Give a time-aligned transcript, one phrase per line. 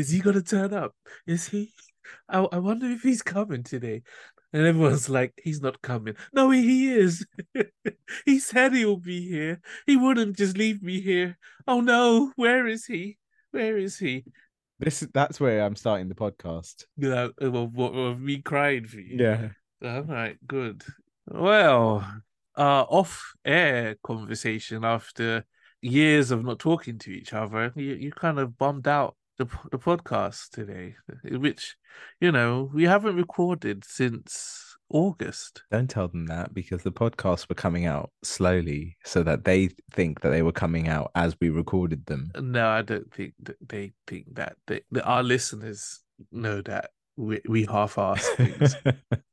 [0.00, 0.94] is he gonna turn up?
[1.26, 1.72] Is he?
[2.28, 4.02] I, I wonder if he's coming today.
[4.52, 6.16] And everyone's like, he's not coming.
[6.32, 7.24] No, he is.
[8.26, 9.60] he said he'll be here.
[9.86, 11.38] He wouldn't just leave me here.
[11.68, 13.18] Oh no, where is he?
[13.52, 14.24] Where is he?
[14.80, 16.86] This that's where I'm starting the podcast.
[16.96, 19.18] Yeah, of, of, me crying for you.
[19.18, 19.48] Yeah.
[19.84, 20.82] All right, good.
[21.26, 22.04] Well,
[22.56, 25.44] uh, off-air conversation after
[25.82, 27.72] years of not talking to each other.
[27.76, 30.94] You you kind of bombed out the the podcast today,
[31.24, 31.76] eh, which
[32.20, 35.62] you know we haven't recorded since August.
[35.70, 40.20] Don't tell them that because the podcasts were coming out slowly so that they think
[40.20, 42.30] that they were coming out as we recorded them.
[42.38, 44.56] No, I don't think that they think that.
[44.66, 46.00] They, that our listeners
[46.30, 48.76] know that we, we half-ass things.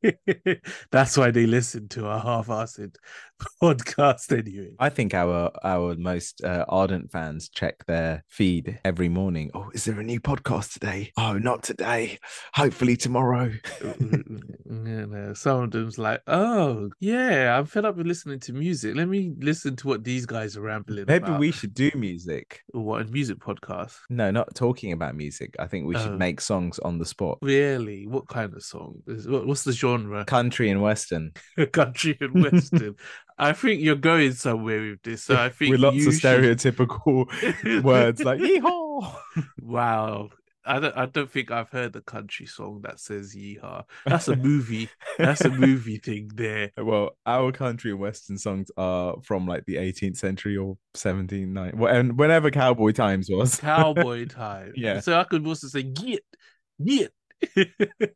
[0.91, 2.95] That's why they listen to our half-assed
[3.63, 4.71] podcast anyway.
[4.79, 9.51] I think our our most uh, ardent fans check their feed every morning.
[9.53, 11.11] Oh, is there a new podcast today?
[11.17, 12.19] Oh, not today.
[12.53, 13.51] Hopefully tomorrow.
[13.81, 18.95] you know, some of them's like, oh yeah, I'm fed up with listening to music.
[18.95, 21.39] Let me listen to what these guys are rambling Maybe about.
[21.39, 22.61] we should do music.
[22.71, 23.95] what a music podcast.
[24.09, 25.55] No, not talking about music.
[25.59, 26.17] I think we should Oh.
[26.17, 27.39] make songs on the spot.
[27.77, 28.07] Really?
[28.07, 29.01] What kind of song?
[29.05, 30.25] What's the genre?
[30.25, 31.31] Country and western.
[31.71, 32.95] Country and western.
[33.37, 35.23] I think you're going somewhere with this.
[35.23, 39.15] So I think with lots of should- stereotypical words like yeehaw.
[39.61, 40.29] Wow.
[40.69, 43.83] I don't I don't think I've heard a country song that says yeehaw.
[44.05, 44.89] That's a movie.
[45.17, 46.71] That's a movie thing there.
[46.77, 51.89] Well, our country and western songs are from like the 18th century or 17th, 19th,
[51.89, 53.55] and whenever cowboy times was.
[53.55, 54.73] Cowboy time.
[54.75, 54.99] Yeah.
[54.99, 56.23] So I could also say get,
[56.83, 57.13] get.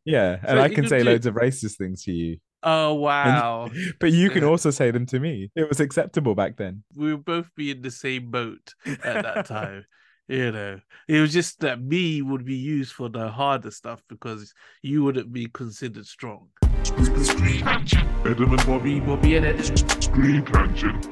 [0.04, 3.70] yeah, and So I can say do- loads of racist things to you, oh wow.
[4.00, 5.50] but you can also say them to me.
[5.54, 6.84] It was acceptable back then.
[6.96, 9.84] we would both be in the same boat at that time.
[10.28, 14.54] You know, it was just that me would be used for the harder stuff because
[14.80, 16.48] you wouldn't be considered strong.
[16.84, 18.08] Screen tangent.
[18.24, 19.00] Adam and Bobby.
[19.00, 20.02] Bobby in it.
[20.02, 21.06] Screen tangent.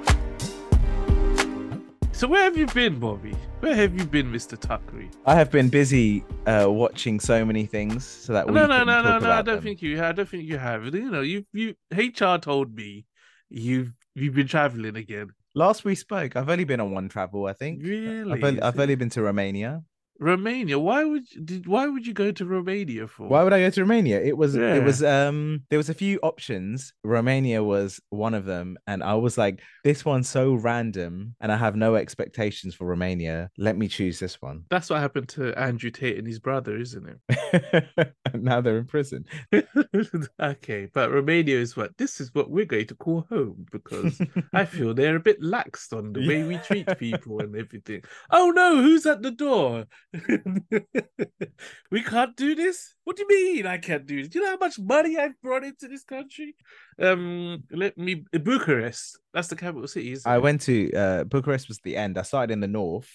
[2.21, 3.35] So where have you been, Bobby?
[3.61, 5.11] Where have you been, Mister Tuckery?
[5.25, 9.01] I have been busy uh, watching so many things so that we No, no, no,
[9.01, 9.31] no, no.
[9.31, 9.65] I don't them.
[9.65, 10.05] think you.
[10.05, 10.85] I don't think you have.
[10.95, 13.07] You know, you you HR told me
[13.49, 15.31] you've you've been traveling again.
[15.55, 17.47] Last we spoke, I've only been on one travel.
[17.47, 17.83] I think.
[17.83, 18.31] Really?
[18.31, 19.83] I've only, I've only been to Romania.
[20.21, 20.79] Romania.
[20.79, 23.27] Why would you, did why would you go to Romania for?
[23.27, 24.21] Why would I go to Romania?
[24.21, 24.75] It was Yeah.
[24.75, 26.93] it was um there was a few options.
[27.03, 31.57] Romania was one of them, and I was like, this one's so random, and I
[31.57, 33.51] have no expectations for Romania.
[33.57, 34.65] Let me choose this one.
[34.71, 38.11] That's what happened to Andrew Tate and his brother, isn't it?
[38.33, 39.25] And now they're in prison.
[40.41, 44.21] okay, but Romania is what this is what we're going to call home because
[44.53, 48.03] I feel they're a bit laxed on the way we treat people and everything.
[48.31, 49.87] Oh no, who's at the door?
[51.91, 52.95] we can't do this.
[53.05, 54.29] What do you mean I can't do this?
[54.29, 56.55] Do you know how much money I've brought into this country?
[57.01, 59.19] Um, let me Bucharest.
[59.33, 60.17] That's the capital city.
[60.27, 60.43] I it?
[60.43, 62.19] went to uh, Bucharest was the end.
[62.19, 63.11] I started in the north,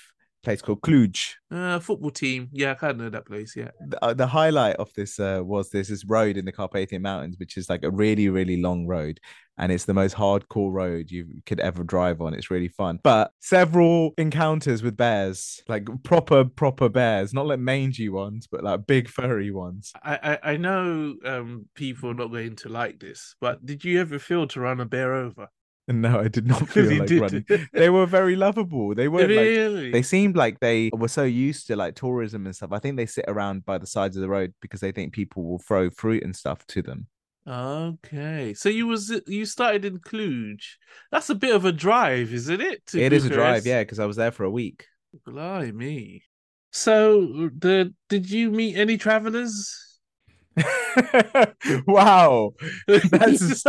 [0.45, 1.33] place called Cluj.
[1.51, 2.49] Uh, football team.
[2.51, 3.55] Yeah, I kind of know that place.
[3.55, 3.71] Yeah.
[3.87, 7.37] The, uh, the highlight of this uh, was there's this road in the Carpathian Mountains,
[7.37, 9.19] which is like a really, really long road.
[9.57, 12.33] And it's the most hardcore road you could ever drive on.
[12.33, 12.99] It's really fun.
[13.03, 18.85] But several encounters with bears, like proper, proper bears, not like mangy ones, but like
[18.85, 19.93] big furry ones.
[20.03, 24.01] I, I I know um people are not going to like this, but did you
[24.01, 25.47] ever feel to run a bear over?
[25.87, 27.21] And no, I did not feel like did.
[27.21, 27.67] running.
[27.73, 28.95] They were very lovable.
[28.95, 29.91] They weren't like really?
[29.91, 32.71] they seemed like they were so used to like tourism and stuff.
[32.71, 35.43] I think they sit around by the sides of the road because they think people
[35.43, 37.07] will throw fruit and stuff to them.
[37.47, 40.63] Okay, so you was you started in Cluj.
[41.11, 42.83] That's a bit of a drive, isn't it?
[42.87, 44.87] to It is a drive, yeah, because I was there for a week.
[45.25, 46.23] Blimey.
[46.71, 49.94] So the did you meet any travelers?
[51.87, 52.53] wow,
[52.87, 53.67] that's just,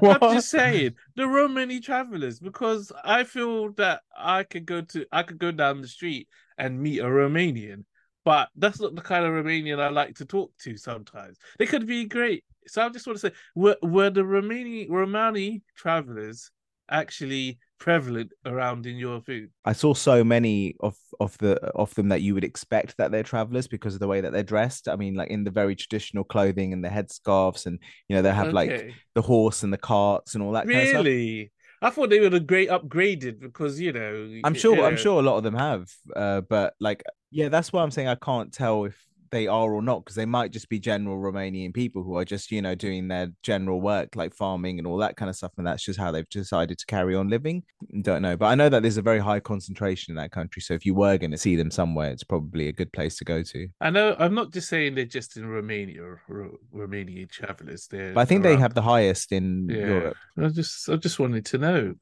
[0.00, 0.22] what?
[0.22, 5.06] I'm just saying there were many travelers because I feel that I could go to
[5.10, 7.84] I could go down the street and meet a Romanian,
[8.24, 10.76] but that's not the kind of Romanian I like to talk to.
[10.76, 12.44] Sometimes they could be great.
[12.66, 16.50] So I just want to say, were were the Romani Romani travelers
[16.90, 19.50] actually prevalent around in your food?
[19.64, 23.22] I saw so many of of the of them that you would expect that they're
[23.22, 24.88] travelers because of the way that they're dressed.
[24.88, 27.78] I mean, like in the very traditional clothing and the headscarves, and
[28.08, 30.88] you know they have like the horse and the carts and all that kind of
[30.88, 31.04] stuff.
[31.04, 31.52] really.
[31.80, 34.40] I thought they would have great upgraded because you know.
[34.44, 34.76] I'm sure.
[34.76, 37.92] you I'm sure a lot of them have, uh, but like, yeah, that's why I'm
[37.92, 41.16] saying I can't tell if they are or not because they might just be general
[41.18, 44.98] Romanian people who are just you know doing their general work like farming and all
[44.98, 47.62] that kind of stuff, and that's just how they've decided to carry on living.
[48.02, 50.62] Don't know, but I know that there's a very high concentration in that country.
[50.62, 53.24] So if you were going to see them somewhere, it's probably a good place to
[53.24, 53.68] go to.
[53.80, 54.16] I know.
[54.18, 57.86] I'm not just saying they're just in Romania, Ro- Romanian travelers.
[57.86, 60.16] They're But I think they have the highest in Yeah, Europe.
[60.38, 61.94] I just, I just wanted to know.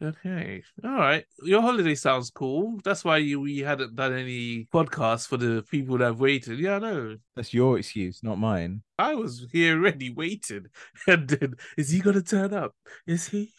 [0.00, 1.24] Okay, all right.
[1.42, 2.78] Your holiday sounds cool.
[2.84, 6.60] That's why you we hadn't done any podcasts for the people that have waited.
[6.60, 7.16] Yeah, I know.
[7.34, 8.82] That's your excuse, not mine.
[8.96, 10.66] I was here already waiting,
[11.08, 12.76] and then is he gonna turn up?
[13.08, 13.52] Is he?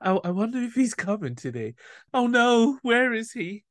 [0.00, 1.74] I, I wonder if he's coming today.
[2.14, 3.64] Oh no, where is he?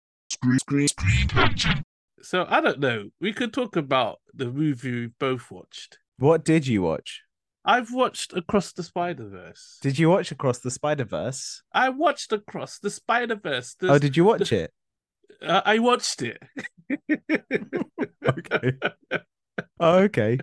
[2.22, 3.12] So I don't know.
[3.22, 6.00] We could talk about the movie we both watched.
[6.18, 7.22] What did you watch?
[7.70, 9.78] I've watched Across the Spider Verse.
[9.80, 11.62] Did you watch Across the Spider Verse?
[11.72, 13.76] I watched Across the Spider Verse.
[13.84, 14.74] Oh, did you watch it?
[15.40, 16.42] Uh, I watched it.
[18.28, 18.74] Okay.
[19.80, 20.38] Oh, okay.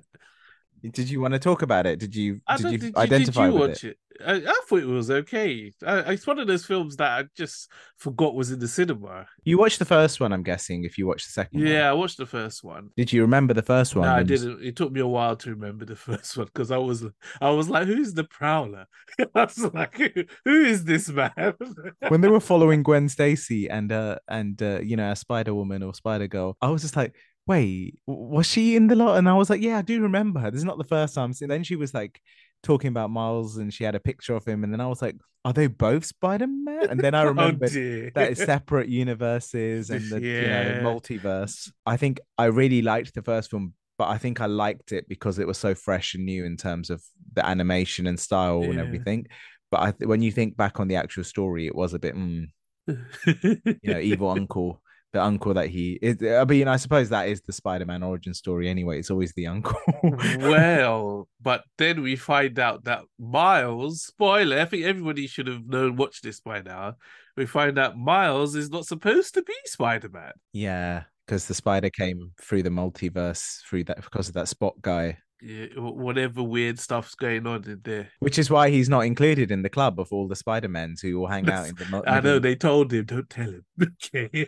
[0.92, 1.98] Did you want to talk about it?
[1.98, 3.88] Did you did you did, you, identify did you with watch it?
[3.90, 3.98] it?
[4.24, 5.72] I, I thought it was okay.
[5.86, 9.26] I, it's one of those films that I just forgot was in the cinema.
[9.44, 10.84] You watched the first one, I'm guessing.
[10.84, 12.90] If you watched the second one, Yeah, I watched the first one.
[12.96, 14.06] Did you remember the first one?
[14.06, 14.62] No, I didn't.
[14.62, 17.04] It took me a while to remember the first one because I was,
[17.40, 18.86] I was like, "Who's the Prowler?"
[19.34, 21.54] I was like, "Who, who is this man?"
[22.08, 25.82] when they were following Gwen Stacy and uh and uh you know a Spider Woman
[25.82, 27.14] or Spider Girl, I was just like,
[27.46, 29.16] wait, was she in the lot?
[29.18, 30.50] And I was like, yeah, I do remember her.
[30.50, 31.32] This is not the first time.
[31.32, 32.20] So then she was like
[32.62, 35.16] talking about Miles and she had a picture of him, and then I was like,
[35.44, 36.90] are they both Spider Man?
[36.90, 40.40] And then I oh remembered dear, that it's separate universes and the Yeah.
[40.76, 41.70] you know multiverse.
[41.86, 45.38] I think I really liked the first film, but I think I liked it because
[45.38, 47.02] it was so fresh and new in terms of
[47.34, 49.26] the animation and style and everything.
[49.70, 52.14] But I th- when you think back on the actual story, it was a bit,
[52.16, 52.46] mm,
[52.86, 54.80] you know, evil uncle,
[55.16, 56.22] the uncle that he is.
[56.22, 58.98] I mean, I suppose that is the Spider-Man origin story anyway.
[58.98, 59.78] It's always the uncle.
[60.02, 65.96] well, but then we find out that Miles, spoiler, I think everybody should have known,
[65.96, 66.96] watched this by now.
[67.34, 70.32] We find out Miles is not supposed to be Spider Man.
[70.52, 75.18] yeah, because the spider came through the multiverse through that because of that spot guy.
[75.42, 78.08] Yeah, whatever weird stuff's going on in there.
[78.20, 81.26] Which is why he's not included in the club of all the Spider-Mans who will
[81.26, 81.84] hang out in the.
[81.86, 83.64] mul- I know they told him, don't tell him.
[84.14, 84.46] Okay.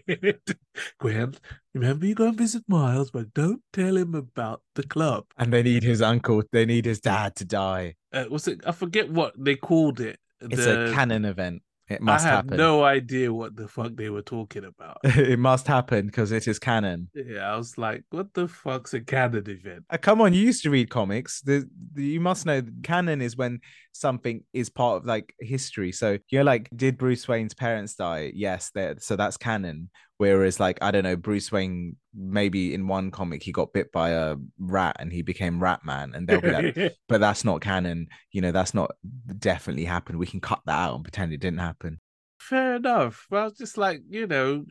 [1.00, 1.34] Gwen,
[1.74, 5.24] remember you go and visit Miles, but don't tell him about the club.
[5.36, 6.42] And they need his uncle.
[6.52, 7.96] They need his dad to die.
[8.12, 8.60] Uh, what's it?
[8.66, 10.18] I forget what they called it.
[10.40, 11.62] It's The- a canon event.
[11.88, 12.56] It I have happen.
[12.56, 14.98] no idea what the fuck they were talking about.
[15.04, 17.08] it must happen because it is canon.
[17.14, 19.84] yeah, I was like, what the fuck's a canon event?
[19.88, 21.40] Uh, come on, you used to read comics.
[21.40, 23.60] The, the you must know canon is when
[23.92, 25.92] something is part of like history.
[25.92, 28.32] So you're like, did Bruce Wayne's parents die?
[28.34, 28.70] Yes.
[28.98, 29.90] So that's canon.
[30.18, 34.10] Whereas, like, I don't know, Bruce Wayne maybe in one comic he got bit by
[34.10, 38.08] a rat and he became Rat Man, and they'll be like, but that's not canon.
[38.32, 38.90] You know, that's not
[39.38, 40.18] definitely happened.
[40.18, 42.00] We can cut that out and pretend it didn't happen.
[42.38, 43.26] Fair enough.
[43.28, 44.64] But I was just like, you know,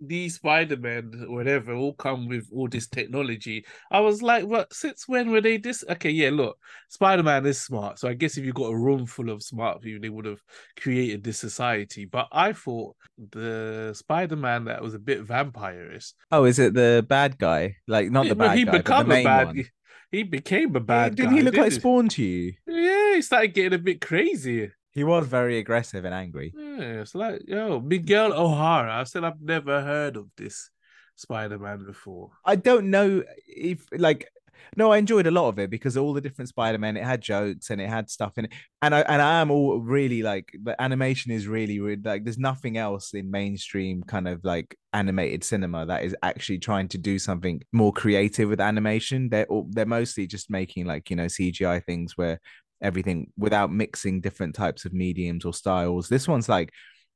[0.00, 3.64] these Spider-Man, whatever, all come with all this technology.
[3.90, 4.72] I was like, what?
[4.72, 5.82] Since when were they this?
[5.88, 6.58] Okay, yeah, look,
[6.90, 7.98] Spider-Man is smart.
[7.98, 10.42] So I guess if you got a room full of smart people, they would have
[10.78, 12.04] created this society.
[12.04, 12.94] But I thought
[13.30, 16.12] the Spider-Man that was a bit vampirish.
[16.30, 17.76] Oh, is it the bad guy?
[17.88, 19.46] Like not the Yeah, well, bad he guy, but the a main bad.
[19.46, 19.64] one.
[20.12, 21.36] He became a bad didn't guy.
[21.38, 22.52] he look like didn't Spawn to you?
[22.66, 24.70] Yeah, he started getting a bit crazy.
[24.94, 26.52] He was very aggressive and angry.
[26.56, 29.00] Yeah, it's like, yo, Miguel O'Hara.
[29.00, 30.70] I said I've never heard of this
[31.16, 32.30] Spider-Man before.
[32.44, 34.28] I don't know if like
[34.76, 37.70] no, I enjoyed a lot of it because all the different Spider-Man, it had jokes
[37.70, 38.52] and it had stuff in it.
[38.82, 42.38] And I and I am all really like the animation is really, really like there's
[42.38, 47.18] nothing else in mainstream kind of like animated cinema that is actually trying to do
[47.18, 49.28] something more creative with animation.
[49.28, 52.40] They're all, they're mostly just making like, you know, CGI things where
[52.84, 56.08] everything without mixing different types of mediums or styles.
[56.08, 56.70] This one's like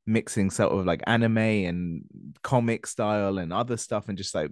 [0.06, 2.02] mixing sort of like anime and
[2.42, 4.50] comic style and other stuff and just like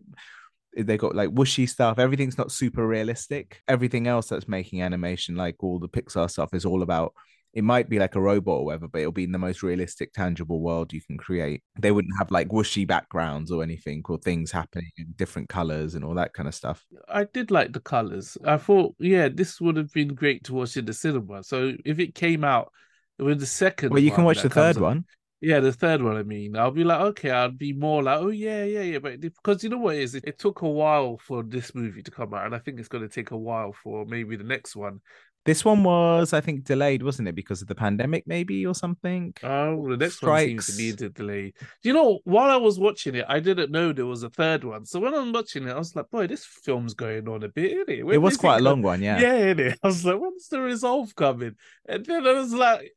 [0.76, 5.56] they got like whooshy stuff everything's not super realistic everything else that's making animation like
[5.60, 7.14] all the pixar stuff is all about
[7.56, 10.12] it might be like a robot or whatever but it'll be in the most realistic
[10.12, 14.52] tangible world you can create they wouldn't have like whooshy backgrounds or anything or things
[14.52, 18.36] happening in different colors and all that kind of stuff I did like the colors.
[18.44, 21.42] I thought, yeah, this would have been great to watch in the cinema.
[21.42, 22.72] So if it came out
[23.18, 25.04] with the second, well you can watch the third one
[25.40, 26.16] Yeah, the third one.
[26.16, 28.98] I mean, I'll be like, okay, I'd be more like, oh yeah, yeah, yeah.
[28.98, 32.02] But because you know what it is, it, it took a while for this movie
[32.02, 34.44] to come out, and I think it's going to take a while for maybe the
[34.44, 35.00] next one.
[35.46, 39.32] This one was, I think, delayed, wasn't it, because of the pandemic, maybe or something?
[39.42, 41.52] Oh, the next one seems to need a delay.
[41.82, 42.18] Do you know?
[42.24, 44.84] While I was watching it, I didn't know there was a third one.
[44.84, 47.72] So when I'm watching it, I was like, "Boy, this film's going on a bit,
[47.72, 49.18] isn't it?" When it was is quite a go- long one, yeah.
[49.20, 49.76] Yeah, innit?
[49.82, 51.54] I was like, when's the resolve coming?
[51.88, 52.92] And then I was like,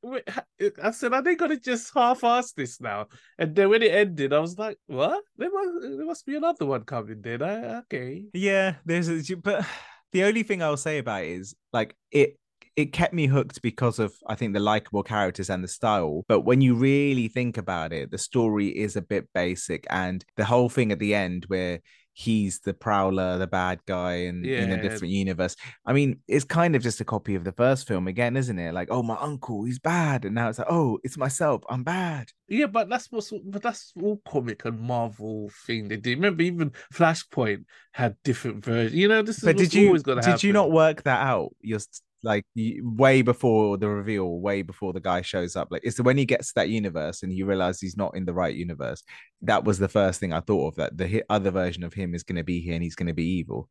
[0.83, 3.07] I said, are they gonna just half-ass this now?
[3.37, 5.23] And then when it ended, I was like, what?
[5.37, 7.21] There must, there must be another one coming.
[7.21, 8.25] Then I okay.
[8.33, 9.65] Yeah, there's a, but
[10.11, 12.37] the only thing I'll say about it is like it
[12.75, 16.23] it kept me hooked because of I think the likable characters and the style.
[16.27, 20.45] But when you really think about it, the story is a bit basic and the
[20.45, 21.81] whole thing at the end where
[22.19, 24.81] he's the prowler, the bad guy in, in a Yeah.
[24.81, 25.55] different universe.
[25.85, 28.73] I mean, it's kind of just a copy of the first film again, isn't it?
[28.73, 30.25] Like, oh my uncle, he's bad.
[30.25, 32.29] And now it's like, oh, it's myself, I'm bad.
[32.49, 36.09] Yeah, but that's what's but that's all comic and Marvel thing they do.
[36.11, 38.95] Remember, even Flashpoint had different versions.
[38.95, 41.55] You know, this is But did you always gonna did you not work that out?
[41.61, 41.79] You're
[42.23, 45.69] like way before the reveal, way before the guy shows up.
[45.71, 48.33] Like it's when he gets to that universe and he realizes he's not in the
[48.33, 49.03] right universe.
[49.41, 50.75] That was the first thing I thought of.
[50.75, 53.13] That the other version of him is going to be here and he's going to
[53.13, 53.69] be evil.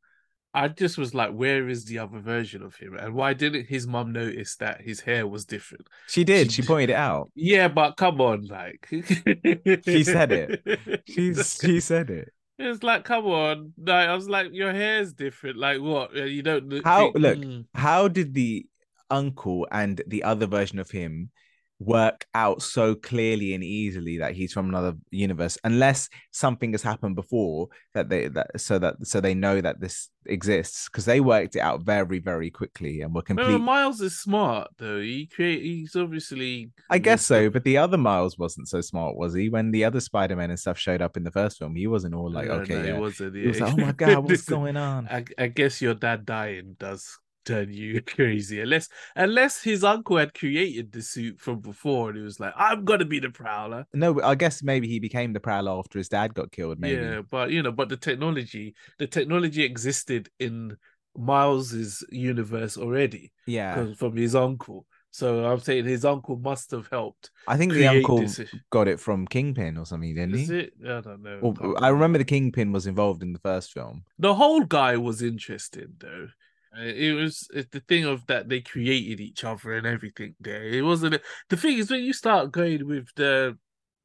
[0.54, 2.96] I just was like, where is the other version of him?
[2.96, 5.86] And why didn't his mum notice that his hair was different?
[6.08, 6.50] She did.
[6.50, 7.30] She She pointed it out.
[7.34, 11.02] Yeah, but come on, like She said it.
[11.06, 12.32] She's she said it.
[12.58, 13.72] It's like, come on.
[13.78, 15.56] Like, I was like, your hair's different.
[15.56, 16.14] Like, what?
[16.14, 17.64] You don't look- How- look, mm.
[17.74, 18.66] How did the
[19.10, 21.30] uncle and the other version of him
[21.78, 27.14] work out so clearly and easily that he's from another universe unless something has happened
[27.14, 31.54] before that they that so that so they know that this exists because they worked
[31.54, 35.00] it out very very quickly and were complete Miles is smart though.
[35.00, 35.62] He create.
[35.62, 36.70] He's obviously.
[36.88, 39.50] I guess so, but the other Miles wasn't so smart, was he?
[39.50, 42.32] When the other Spider-Man and stuff showed up in the first film, he wasn't all
[42.32, 42.94] like, No, okay, no, yeah.
[42.94, 43.36] it wasn't.
[43.36, 45.06] He was like, oh my god, what's going on?
[45.08, 50.34] I, I guess your dad dying does turn you crazy, unless unless his uncle had
[50.34, 54.20] created the suit from before, and he was like, "I'm gonna be the Prowler." No,
[54.22, 56.78] I guess maybe he became the Prowler after his dad got killed.
[56.78, 57.02] Maybe.
[57.02, 60.76] Yeah, but you know, but the technology, the technology existed in
[61.16, 63.92] Miles's universe already yeah.
[63.94, 64.86] from his uncle.
[65.10, 68.40] So I'm saying his uncle must have helped I think the uncle this.
[68.70, 70.58] got it from Kingpin or something, didn't Is he?
[70.60, 70.72] it?
[70.84, 71.38] I don't know.
[71.40, 74.04] Or- I remember the Kingpin was involved in the first film.
[74.18, 76.28] the whole guy was interesting though.
[76.76, 80.34] Uh, It was it's the thing of that they created each other and everything.
[80.40, 81.20] There, it wasn't.
[81.48, 83.58] The thing is when you start going with the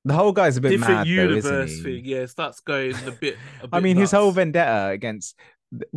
[0.05, 2.03] The whole guy's a bit different mad, though, universe isn't thing, he?
[2.05, 3.39] yeah, it starts going a bit.
[3.59, 5.39] A I bit mean, his whole vendetta against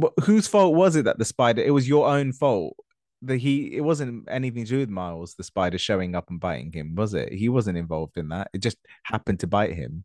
[0.00, 1.62] wh- whose fault was it that the spider?
[1.62, 2.76] It was your own fault.
[3.22, 6.70] That he it wasn't anything to do with Miles, the spider showing up and biting
[6.72, 7.32] him, was it?
[7.32, 8.50] He wasn't involved in that.
[8.52, 10.04] It just happened to bite him.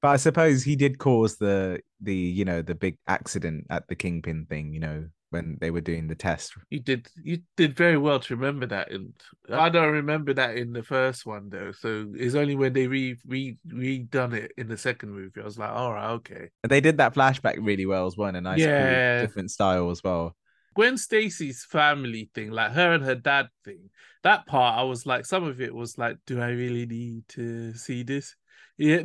[0.00, 3.96] But I suppose he did cause the the you know the big accident at the
[3.96, 4.72] Kingpin thing.
[4.72, 6.54] You know when they were doing the test.
[6.70, 9.12] You did you did very well to remember that, and
[9.50, 11.72] I don't remember that in the first one though.
[11.72, 15.58] So it's only when they re re redone it in the second movie, I was
[15.58, 16.50] like, all right, okay.
[16.62, 19.26] They did that flashback really well as well, in a nice, cool, Yeah.
[19.26, 20.36] different style as well.
[20.74, 23.90] Gwen Stacy's family thing, like her and her dad thing,
[24.22, 27.74] that part I was like, some of it was like, do I really need to
[27.74, 28.34] see this?
[28.76, 29.02] Yeah,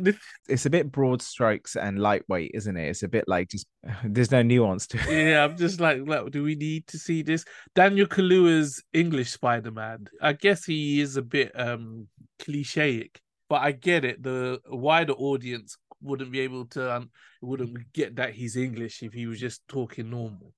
[0.48, 2.88] It's a bit broad strokes and lightweight, isn't it?
[2.88, 3.66] It's a bit like just
[4.04, 5.28] there's no nuance to it.
[5.28, 5.44] yeah.
[5.44, 7.44] I'm just like, like, do we need to see this?
[7.74, 10.06] Daniel Kaluuya's English Spider Man.
[10.20, 12.08] I guess he is a bit um
[12.40, 13.16] clichéic,
[13.48, 14.22] but I get it.
[14.22, 17.10] The wider audience wouldn't be able to, um,
[17.42, 20.52] wouldn't get that he's English if he was just talking normal.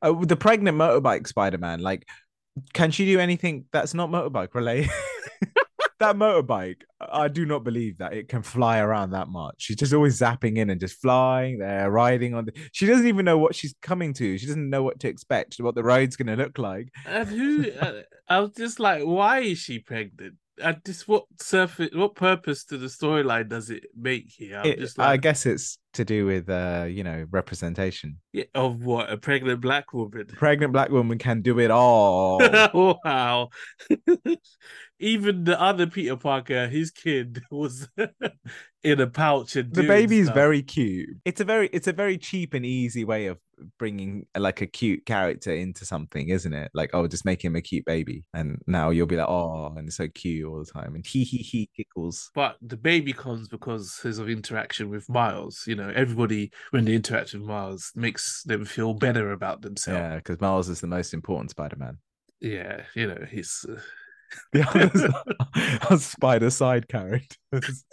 [0.00, 2.06] Uh, the pregnant motorbike Spider-Man, like,
[2.72, 4.90] can she do anything that's not motorbike related?
[5.98, 9.54] that motorbike, I do not believe that it can fly around that much.
[9.58, 12.52] She's just always zapping in and just flying there, riding on the.
[12.72, 14.38] She doesn't even know what she's coming to.
[14.38, 16.88] She doesn't know what to expect, what the road's going to look like.
[17.06, 17.70] And who?
[17.72, 20.34] uh, I was just like, why is she pregnant?
[20.62, 24.58] And just what surface, what purpose to the storyline does it make here?
[24.58, 28.18] I'm It- just I guess it's to do with, uh, you know, representation.
[28.32, 30.26] yeah, of what a pregnant black woman.
[30.26, 32.40] Pregnant black woman can do it all.
[33.04, 33.48] wow.
[34.98, 37.88] Even the other Peter Parker, his kid was
[38.82, 40.34] in a pouch and the doing baby is stuff.
[40.36, 43.36] very cute it's a very it's a very cheap and easy way of
[43.78, 47.60] bringing like a cute character into something isn't it like oh just make him a
[47.60, 50.94] cute baby and now you'll be like oh and it's so cute all the time
[50.94, 55.64] and he he he giggles But the baby comes because of interaction with Miles.
[55.66, 59.98] You know, everybody when they interact with Miles makes them feel better about themselves.
[59.98, 61.98] yeah because miles is the most important spider-man
[62.38, 63.80] yeah, you know, he's uh,
[64.52, 67.84] The others are spider side characters.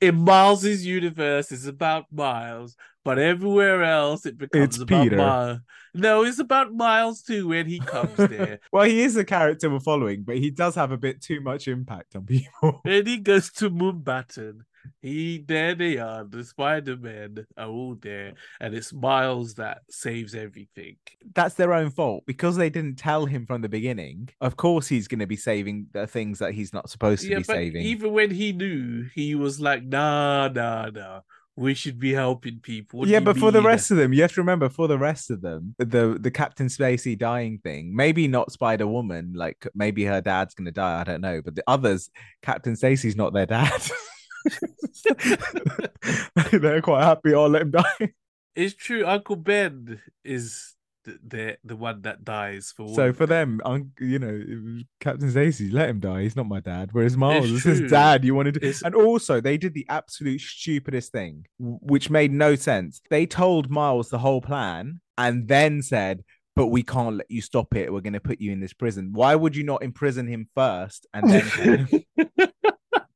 [0.00, 5.16] In Miles's universe, it's about Miles, but everywhere else it becomes It's about Peter.
[5.16, 5.58] Miles.
[5.94, 8.60] No, it's about Miles too when he comes there.
[8.72, 11.68] Well, he is a character we're following, but he does have a bit too much
[11.68, 12.80] impact on people.
[12.82, 14.60] when he goes to Mumbattan,
[15.00, 16.24] he there they are.
[16.24, 20.96] The Spider Men oh, are all there, and it's Miles that saves everything.
[21.34, 24.28] That's their own fault because they didn't tell him from the beginning.
[24.40, 27.38] Of course, he's going to be saving the things that he's not supposed to yeah,
[27.38, 27.82] be but saving.
[27.82, 31.20] even when he knew, he was like, "Nah, nah, nah.
[31.54, 34.32] We should be helping people." What yeah, but for the rest of them, you have
[34.34, 38.52] to remember for the rest of them, the the Captain Stacy dying thing, maybe not
[38.52, 41.42] Spider Woman, like maybe her dad's gonna die, I don't know.
[41.42, 42.08] But the others,
[42.40, 43.82] Captain Stacy's not their dad.
[46.52, 47.34] They're quite happy.
[47.34, 48.12] I'll let him die.
[48.54, 49.06] It's true.
[49.06, 52.94] Uncle Ben is the the, one that dies for.
[52.94, 53.60] So for them.
[53.64, 56.22] un- you know, Captain Stacy, let him die.
[56.22, 56.90] He's not my dad.
[56.92, 58.24] Whereas Miles is his dad.
[58.24, 62.54] You wanted to, It's- and also they did the absolute stupidest thing, which made no
[62.54, 63.00] sense.
[63.10, 66.22] They told Miles the whole plan and then said,
[66.54, 67.92] "But we can't let you stop it.
[67.92, 71.06] We're going to put you in this prison." Why would you not imprison him first
[71.14, 71.88] and then?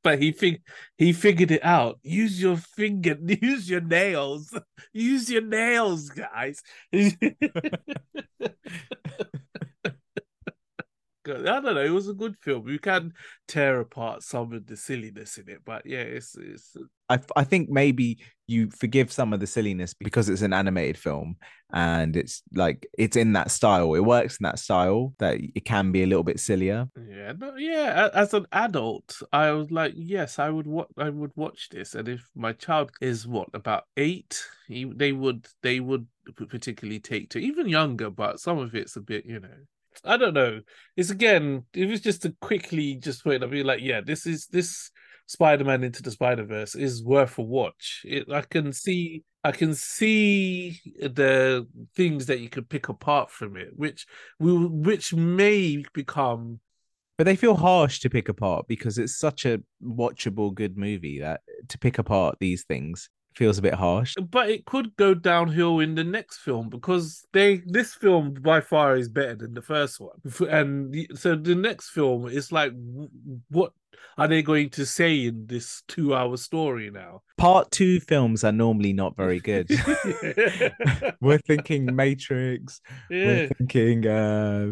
[0.06, 0.62] but he fig-
[0.98, 1.98] he figured it out.
[2.04, 4.56] Use your finger, use your nails,
[4.92, 6.62] use your nails, guys.
[11.26, 11.84] God, I don't know.
[11.84, 12.68] It was a good film.
[12.68, 13.12] You can
[13.48, 16.76] tear apart some of the silliness in it, but yeah, it's it's
[17.08, 21.36] I, I think maybe you forgive some of the silliness because it's an animated film
[21.72, 23.94] and it's like it's in that style.
[23.94, 26.86] It works in that style that it can be a little bit sillier.
[26.96, 28.08] yeah, no, yeah.
[28.14, 30.90] As an adult, I was like, yes, I would watch.
[30.96, 35.48] I would watch this, and if my child is what about eight, he, they would
[35.62, 36.06] they would
[36.48, 39.58] particularly take to even younger, but some of it's a bit, you know.
[40.04, 40.60] I don't know.
[40.96, 43.42] It's again, it was just to quickly just wait.
[43.42, 44.90] I'd be like, yeah, this is this
[45.26, 48.02] Spider-Man into the Spider-Verse is worth a watch.
[48.04, 53.56] It, I can see, I can see the things that you could pick apart from
[53.56, 54.06] it, which
[54.38, 56.60] will, which may become
[57.18, 61.40] But they feel harsh to pick apart because it's such a watchable good movie that
[61.68, 64.14] to pick apart these things feels a bit harsh.
[64.30, 68.96] but it could go downhill in the next film because they this film by far
[68.96, 72.72] is better than the first one and so the next film is like
[73.50, 73.72] what
[74.18, 78.52] are they going to say in this two hour story now Part two films are
[78.52, 79.68] normally not very good.
[81.20, 82.80] We're thinking Matrix.
[83.10, 84.68] yeah We're thinking uh,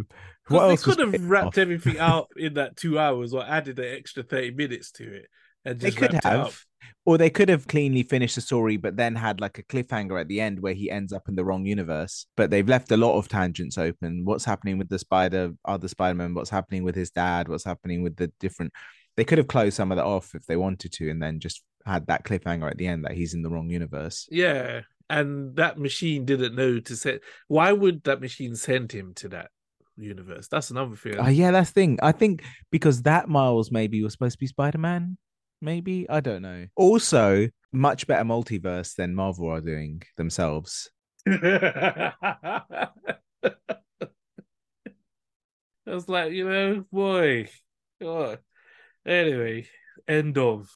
[0.49, 1.59] what else was could have wrapped off?
[1.59, 5.27] everything out in that two hours or added an extra 30 minutes to it
[5.65, 6.47] They could wrapped it up.
[6.47, 6.65] have,
[7.07, 10.29] or they could have cleanly finished the story, but then had like a cliffhanger at
[10.29, 12.27] the end where he ends up in the wrong universe.
[12.37, 14.25] But they've left a lot of tangents open.
[14.25, 16.35] What's happening with the spider, other Spider-Man?
[16.35, 17.49] What's happening with his dad?
[17.49, 18.73] What's happening with the different?
[19.17, 21.63] They could have closed some of that off if they wanted to, and then just
[21.87, 24.27] had that cliffhanger at the end that he's in the wrong universe.
[24.31, 27.21] Yeah, and that machine didn't know to set.
[27.49, 29.51] Why would that machine send him to that
[29.97, 30.49] universe?
[30.49, 31.19] That's another thing.
[31.19, 31.99] Uh, yeah, that's the thing.
[32.03, 35.17] I think because that Miles maybe was supposed to be Spider-Man.
[35.61, 36.67] Maybe I don't know.
[36.77, 40.91] Also, much better multiverse than Marvel are doing themselves.
[41.27, 42.11] I
[45.87, 47.49] was like, you know, boy.
[49.07, 49.67] Anyway,
[50.09, 50.75] end of.